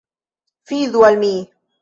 [0.71, 1.31] Fidu al mi!